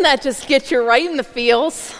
[0.00, 1.94] Doesn't that just get you right in the feels?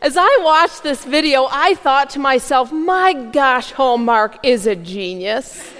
[0.00, 5.74] As I watched this video, I thought to myself, my gosh, Hallmark is a genius.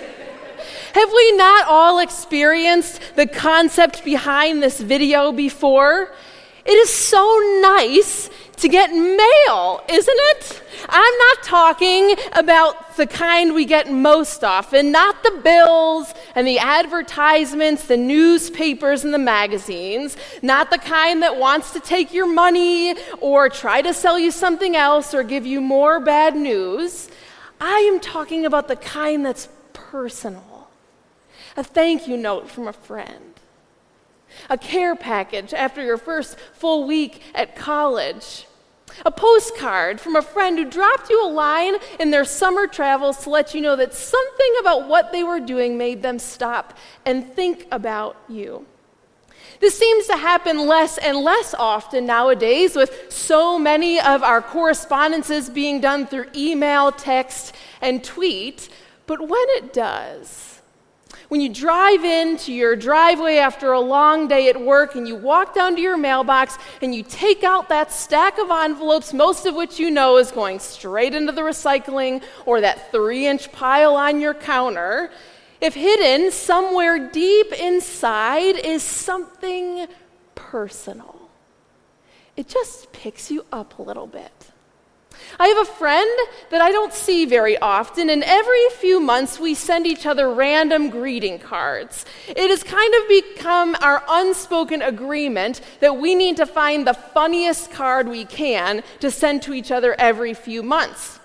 [0.92, 6.12] Have we not all experienced the concept behind this video before?
[6.66, 7.24] It is so
[7.62, 8.28] nice
[8.60, 10.62] to get mail, isn't it?
[10.88, 16.58] I'm not talking about the kind we get most often, not the bills and the
[16.58, 22.96] advertisements, the newspapers and the magazines, not the kind that wants to take your money
[23.20, 27.08] or try to sell you something else or give you more bad news.
[27.60, 30.68] I am talking about the kind that's personal.
[31.56, 33.30] A thank you note from a friend
[34.48, 38.46] a care package after your first full week at college,
[39.04, 43.30] a postcard from a friend who dropped you a line in their summer travels to
[43.30, 47.66] let you know that something about what they were doing made them stop and think
[47.70, 48.66] about you.
[49.60, 55.50] This seems to happen less and less often nowadays, with so many of our correspondences
[55.50, 58.70] being done through email, text, and tweet.
[59.06, 60.59] But when it does,
[61.30, 65.54] when you drive into your driveway after a long day at work and you walk
[65.54, 69.78] down to your mailbox and you take out that stack of envelopes, most of which
[69.78, 74.34] you know is going straight into the recycling or that three inch pile on your
[74.34, 75.12] counter,
[75.60, 79.86] if hidden somewhere deep inside is something
[80.34, 81.30] personal,
[82.36, 84.50] it just picks you up a little bit.
[85.38, 86.10] I have a friend
[86.50, 90.90] that I don't see very often, and every few months we send each other random
[90.90, 92.04] greeting cards.
[92.28, 97.70] It has kind of become our unspoken agreement that we need to find the funniest
[97.70, 101.20] card we can to send to each other every few months.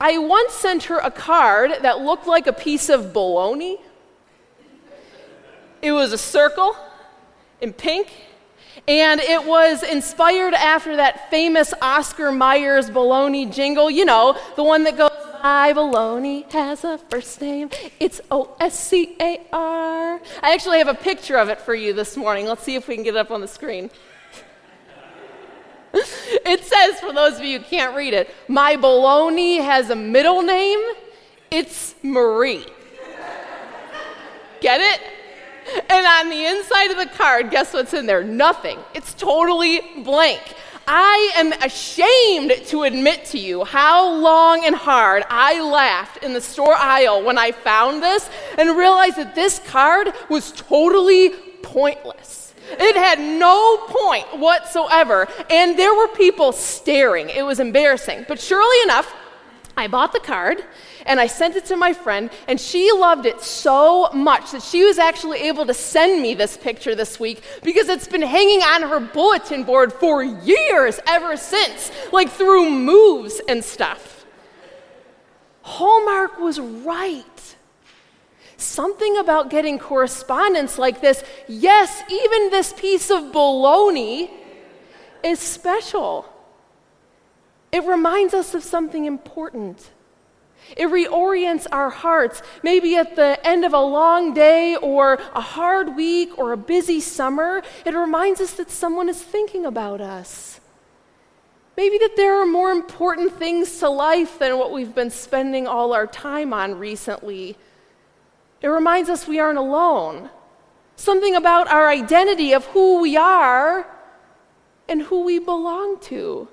[0.00, 3.78] I once sent her a card that looked like a piece of bologna.
[5.82, 6.76] It was a circle
[7.60, 8.08] in pink
[8.86, 14.84] and it was inspired after that famous Oscar Myers baloney jingle, you know, the one
[14.84, 15.10] that goes,
[15.42, 17.70] My baloney has a first name.
[17.98, 20.20] It's O S C A R.
[20.42, 22.46] I actually have a picture of it for you this morning.
[22.46, 23.90] Let's see if we can get it up on the screen.
[25.94, 30.42] it says, for those of you who can't read it, My baloney has a middle
[30.42, 30.80] name.
[31.50, 32.66] It's Marie.
[34.60, 35.00] Get it?
[35.88, 38.22] And on the inside of the card, guess what's in there?
[38.22, 38.78] Nothing.
[38.94, 40.42] It's totally blank.
[40.86, 46.40] I am ashamed to admit to you how long and hard I laughed in the
[46.40, 51.30] store aisle when I found this and realized that this card was totally
[51.62, 52.52] pointless.
[52.70, 57.28] It had no point whatsoever, and there were people staring.
[57.30, 58.24] It was embarrassing.
[58.28, 59.14] But surely enough,
[59.76, 60.62] I bought the card
[61.06, 64.84] and I sent it to my friend, and she loved it so much that she
[64.84, 68.82] was actually able to send me this picture this week because it's been hanging on
[68.82, 74.24] her bulletin board for years ever since, like through moves and stuff.
[75.62, 77.56] Hallmark was right.
[78.56, 84.30] Something about getting correspondence like this, yes, even this piece of bologna
[85.22, 86.26] is special.
[87.74, 89.90] It reminds us of something important.
[90.76, 95.96] It reorients our hearts, maybe at the end of a long day or a hard
[95.96, 97.64] week or a busy summer.
[97.84, 100.60] It reminds us that someone is thinking about us.
[101.76, 105.92] Maybe that there are more important things to life than what we've been spending all
[105.92, 107.56] our time on recently.
[108.62, 110.30] It reminds us we aren't alone.
[110.94, 113.84] Something about our identity of who we are
[114.88, 116.46] and who we belong to.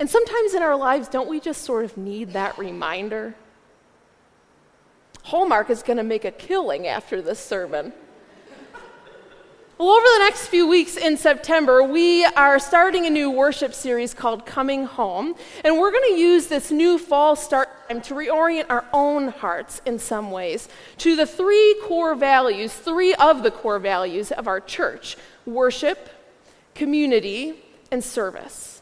[0.00, 3.34] And sometimes in our lives, don't we just sort of need that reminder?
[5.24, 7.92] Hallmark is going to make a killing after this sermon.
[9.76, 14.12] Well, over the next few weeks in September, we are starting a new worship series
[14.12, 15.34] called Coming Home.
[15.64, 19.82] And we're going to use this new fall start time to reorient our own hearts
[19.84, 20.68] in some ways
[20.98, 26.08] to the three core values, three of the core values of our church worship,
[26.74, 28.79] community, and service.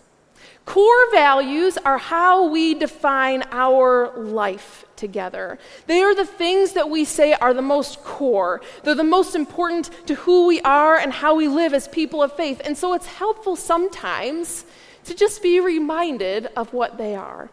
[0.69, 5.59] Core values are how we define our life together.
[5.87, 8.61] They are the things that we say are the most core.
[8.85, 12.35] They're the most important to who we are and how we live as people of
[12.35, 12.61] faith.
[12.67, 14.67] And so it's helpful sometimes
[15.05, 17.49] to just be reminded of what they are.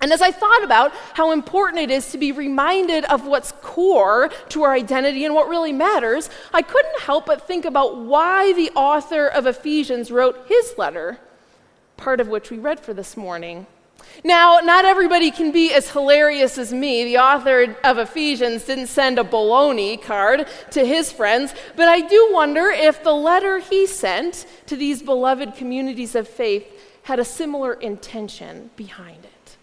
[0.00, 4.30] And as I thought about how important it is to be reminded of what's core
[4.48, 8.70] to our identity and what really matters, I couldn't help but think about why the
[8.70, 11.20] author of Ephesians wrote his letter
[12.00, 13.66] part of which we read for this morning.
[14.24, 17.04] Now, not everybody can be as hilarious as me.
[17.04, 22.30] The author of Ephesians didn't send a baloney card to his friends, but I do
[22.32, 26.66] wonder if the letter he sent to these beloved communities of faith
[27.02, 29.56] had a similar intention behind it.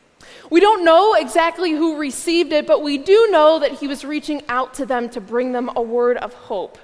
[0.51, 4.43] We don't know exactly who received it, but we do know that he was reaching
[4.47, 6.77] out to them to bring them a word of hope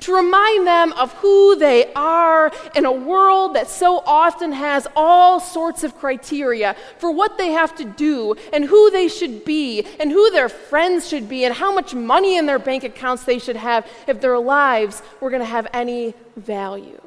[0.00, 5.40] to remind them of who they are in a world that so often has all
[5.40, 10.10] sorts of criteria for what they have to do and who they should be and
[10.10, 13.56] who their friends should be and how much money in their bank accounts they should
[13.56, 17.00] have if their lives were going to have any value.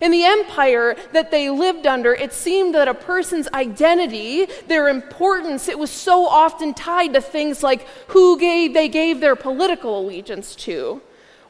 [0.00, 5.68] In the empire that they lived under, it seemed that a person's identity, their importance,
[5.68, 10.56] it was so often tied to things like who gave, they gave their political allegiance
[10.56, 11.02] to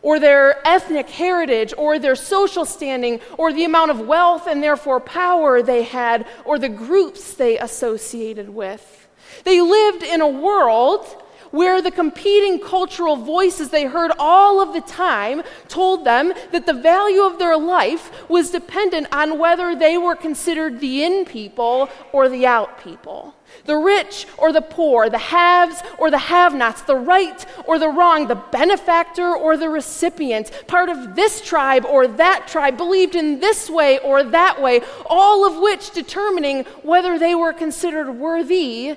[0.02, 5.00] or their ethnic heritage, or their social standing, or the amount of wealth and therefore
[5.00, 9.08] power they had, or the groups they associated with.
[9.44, 11.21] They lived in a world
[11.52, 16.72] where the competing cultural voices they heard all of the time told them that the
[16.72, 22.28] value of their life was dependent on whether they were considered the in people or
[22.28, 23.34] the out people.
[23.66, 27.88] The rich or the poor, the haves or the have nots, the right or the
[27.88, 33.40] wrong, the benefactor or the recipient, part of this tribe or that tribe, believed in
[33.40, 38.96] this way or that way, all of which determining whether they were considered worthy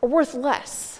[0.00, 0.99] or worth less.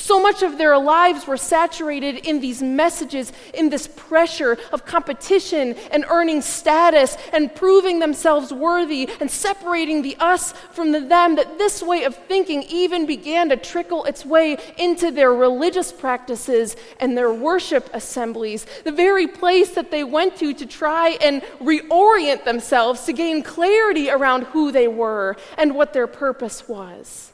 [0.00, 5.74] So much of their lives were saturated in these messages, in this pressure of competition
[5.92, 11.58] and earning status and proving themselves worthy and separating the us from the them, that
[11.58, 17.16] this way of thinking even began to trickle its way into their religious practices and
[17.16, 23.04] their worship assemblies, the very place that they went to to try and reorient themselves
[23.04, 27.29] to gain clarity around who they were and what their purpose was.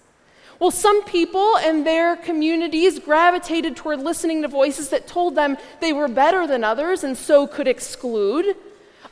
[0.58, 5.92] Well, some people and their communities gravitated toward listening to voices that told them they
[5.92, 8.56] were better than others and so could exclude.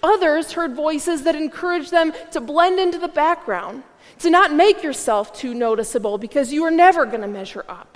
[0.02, 3.82] Others heard voices that encouraged them to blend into the background,
[4.20, 7.93] to not make yourself too noticeable because you are never going to measure up.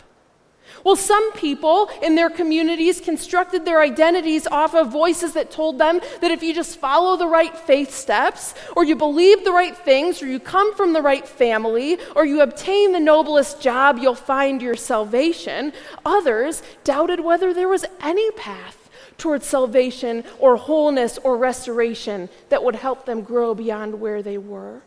[0.84, 6.00] Well, some people in their communities constructed their identities off of voices that told them
[6.20, 10.22] that if you just follow the right faith steps, or you believe the right things,
[10.22, 14.62] or you come from the right family, or you obtain the noblest job, you'll find
[14.62, 15.72] your salvation.
[16.04, 18.88] Others doubted whether there was any path
[19.18, 24.80] towards salvation or wholeness or restoration that would help them grow beyond where they were.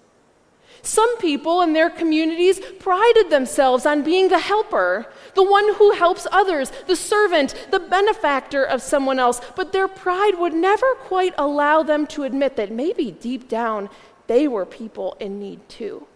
[0.84, 5.06] Some people in their communities prided themselves on being the helper,
[5.36, 10.40] the one who helps others, the servant, the benefactor of someone else, but their pride
[10.40, 13.90] would never quite allow them to admit that maybe deep down
[14.28, 16.08] they were people in need too.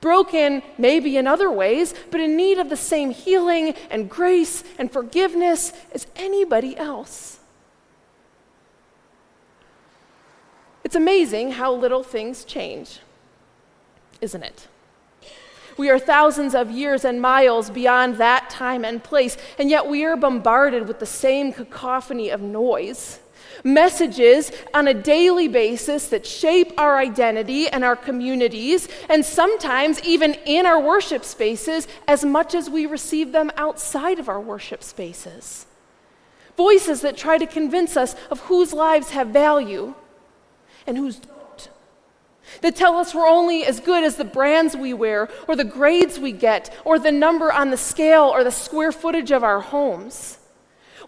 [0.00, 4.90] Broken, maybe in other ways, but in need of the same healing and grace and
[4.90, 7.38] forgiveness as anybody else.
[10.84, 13.00] It's amazing how little things change
[14.20, 14.68] isn't it?
[15.76, 20.04] We are thousands of years and miles beyond that time and place, and yet we
[20.04, 23.20] are bombarded with the same cacophony of noise.
[23.64, 30.34] Messages on a daily basis that shape our identity and our communities, and sometimes even
[30.44, 35.66] in our worship spaces, as much as we receive them outside of our worship spaces.
[36.56, 39.94] Voices that try to convince us of whose lives have value
[40.86, 41.20] and whose
[42.62, 46.18] that tell us we're only as good as the brands we wear, or the grades
[46.18, 50.38] we get, or the number on the scale, or the square footage of our homes.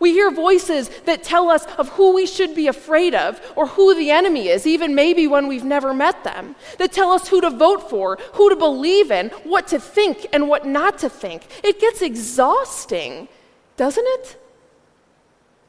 [0.01, 3.95] We hear voices that tell us of who we should be afraid of, or who
[3.95, 6.57] the enemy is, even maybe when we've never met them.
[6.79, 10.49] That tell us who to vote for, who to believe in, what to think, and
[10.49, 11.47] what not to think.
[11.63, 13.29] It gets exhausting,
[13.77, 14.43] doesn't it?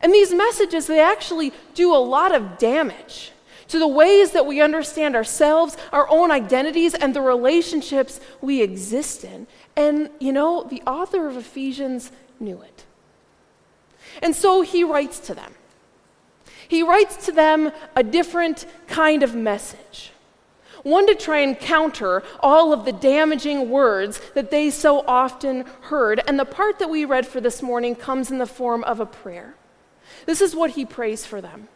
[0.01, 3.32] And these messages, they actually do a lot of damage
[3.73, 9.23] to the ways that we understand ourselves, our own identities, and the relationships we exist
[9.23, 9.47] in.
[9.75, 12.83] And, you know, the author of Ephesians knew it.
[14.21, 15.55] And so he writes to them.
[16.67, 20.11] He writes to them a different kind of message.
[20.83, 26.21] One to try and counter all of the damaging words that they so often heard.
[26.27, 29.07] And the part that we read for this morning comes in the form of a
[29.07, 29.55] prayer.
[30.27, 31.69] This is what he prays for them.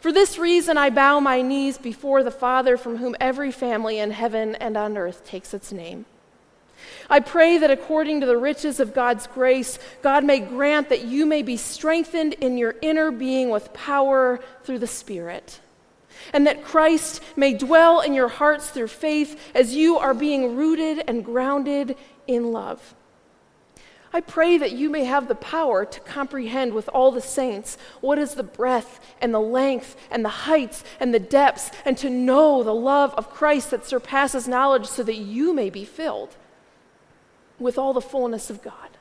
[0.00, 4.10] For this reason, I bow my knees before the Father from whom every family in
[4.10, 6.04] heaven and on earth takes its name.
[7.08, 11.24] I pray that according to the riches of God's grace, God may grant that you
[11.24, 15.60] may be strengthened in your inner being with power through the Spirit,
[16.32, 21.04] and that Christ may dwell in your hearts through faith as you are being rooted
[21.08, 22.94] and grounded in love.
[24.16, 28.18] I pray that you may have the power to comprehend with all the saints what
[28.18, 32.62] is the breadth and the length and the heights and the depths, and to know
[32.62, 36.34] the love of Christ that surpasses knowledge, so that you may be filled
[37.58, 38.96] with all the fullness of God.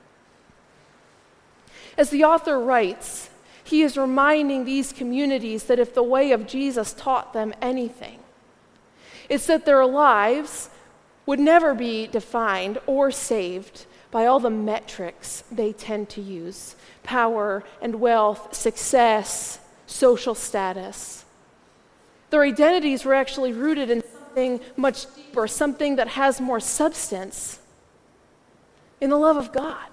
[1.98, 3.30] As the author writes,
[3.64, 8.20] he is reminding these communities that if the way of Jesus taught them anything,
[9.30, 10.70] it's that their lives
[11.26, 17.66] would never be defined or saved by all the metrics they tend to use power
[17.82, 21.26] and wealth, success, social status.
[22.30, 27.60] Their identities were actually rooted in something much deeper, something that has more substance
[29.02, 29.90] in the love of God.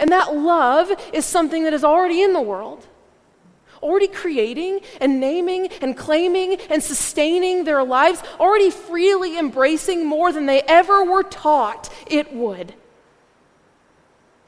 [0.00, 2.88] And that love is something that is already in the world,
[3.84, 10.46] already creating and naming and claiming and sustaining their lives, already freely embracing more than
[10.46, 12.74] they ever were taught it would.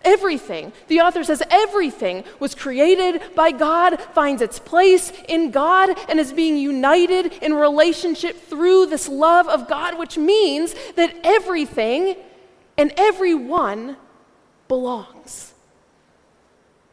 [0.04, 6.20] Everything, the author says, everything was created by God, finds its place in God, and
[6.20, 12.16] is being united in relationship through this love of God, which means that everything
[12.76, 13.96] and everyone
[14.68, 15.52] belongs.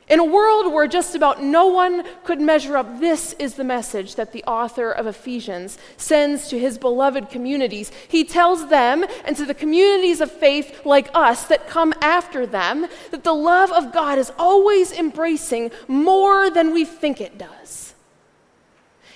[0.08, 4.16] In a world where just about no one could measure up, this is the message
[4.16, 7.92] that the author of Ephesians sends to his beloved communities.
[8.08, 12.86] He tells them and to the communities of faith like us that come after them
[13.10, 17.96] that the love of God is always embracing more than we think it does.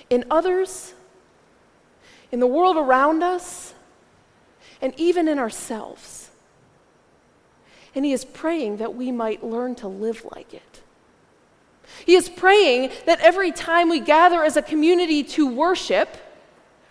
[0.08, 0.94] In others,
[2.32, 3.74] in the world around us,
[4.82, 6.19] and even in ourselves.
[7.94, 10.82] And he is praying that we might learn to live like it.
[12.06, 16.16] He is praying that every time we gather as a community to worship,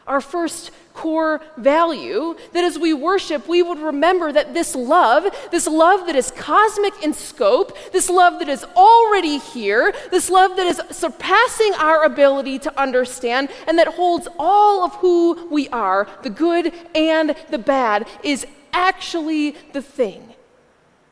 [0.07, 5.67] our first core value, that as we worship, we would remember that this love, this
[5.67, 10.65] love that is cosmic in scope, this love that is already here, this love that
[10.65, 16.29] is surpassing our ability to understand, and that holds all of who we are, the
[16.29, 20.33] good and the bad, is actually the thing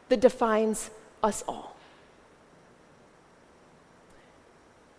[0.10, 0.90] that defines
[1.24, 1.78] us all.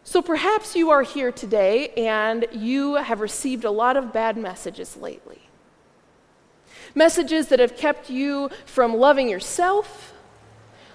[0.08, 4.96] So perhaps you are here today and you have received a lot of bad messages
[4.96, 5.42] lately.
[6.94, 10.14] Messages that have kept you from loving yourself,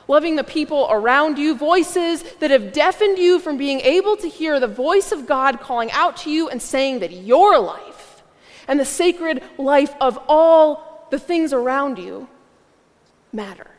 [0.08, 4.60] loving the people around you, voices that have deafened you from being able to hear
[4.60, 8.24] the voice of God calling out to you and saying that your life
[8.68, 12.28] and the sacred life of all the things around you
[13.32, 13.70] matter.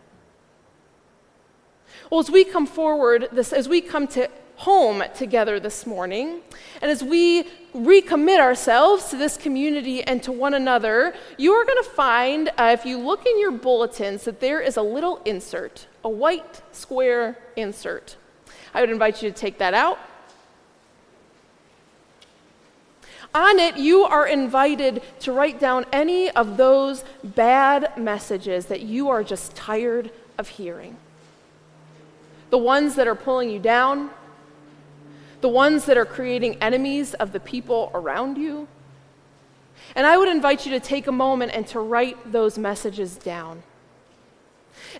[2.10, 6.40] Well, as we come forward, this, as we come to home together this morning.
[6.80, 7.44] And as we
[7.74, 12.70] recommit ourselves to this community and to one another, you are going to find, uh,
[12.78, 17.36] if you look in your bulletins, that there is a little insert, a white square
[17.56, 18.16] insert.
[18.72, 19.98] I would invite you to take that out.
[23.34, 29.08] On it, you are invited to write down any of those bad messages that you
[29.08, 30.96] are just tired of hearing.
[32.54, 34.10] The ones that are pulling you down,
[35.40, 38.68] the ones that are creating enemies of the people around you.
[39.96, 43.64] And I would invite you to take a moment and to write those messages down.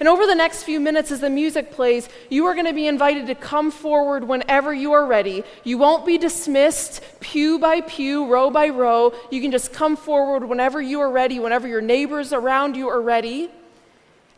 [0.00, 2.88] And over the next few minutes, as the music plays, you are going to be
[2.88, 5.44] invited to come forward whenever you are ready.
[5.62, 9.14] You won't be dismissed pew by pew, row by row.
[9.30, 13.00] You can just come forward whenever you are ready, whenever your neighbors around you are
[13.00, 13.48] ready.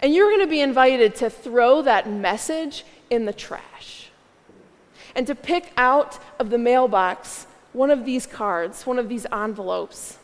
[0.02, 4.10] And you're going to be invited to throw that message in the trash
[5.16, 10.18] and to pick out of the mailbox one of these cards, one of these envelopes.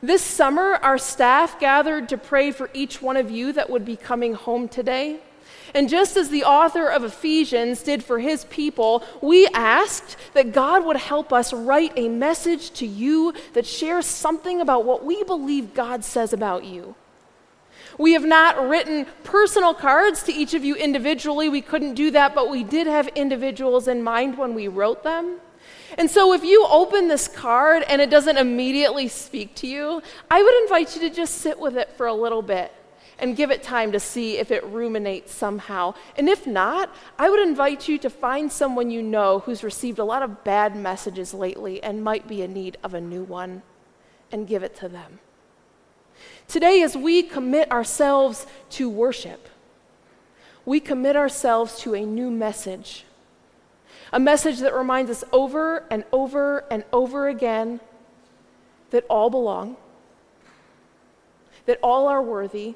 [0.00, 3.96] This summer, our staff gathered to pray for each one of you that would be
[3.96, 5.20] coming home today.
[5.74, 10.84] And just as the author of Ephesians did for his people, we asked that God
[10.84, 15.74] would help us write a message to you that shares something about what we believe
[15.74, 16.94] God says about you.
[17.98, 21.48] We have not written personal cards to each of you individually.
[21.48, 25.40] We couldn't do that, but we did have individuals in mind when we wrote them.
[25.98, 30.42] And so, if you open this card and it doesn't immediately speak to you, I
[30.42, 32.72] would invite you to just sit with it for a little bit
[33.18, 35.94] and give it time to see if it ruminates somehow.
[36.16, 40.04] And if not, I would invite you to find someone you know who's received a
[40.04, 43.62] lot of bad messages lately and might be in need of a new one
[44.32, 45.20] and give it to them.
[46.48, 49.48] Today, as we commit ourselves to worship,
[50.64, 53.04] we commit ourselves to a new message.
[54.12, 57.80] A message that reminds us over and over and over again
[58.90, 59.76] that all belong,
[61.64, 62.74] that all are worthy,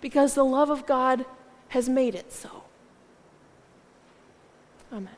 [0.00, 1.24] because the love of God
[1.68, 2.64] has made it so.
[4.92, 5.16] Amen.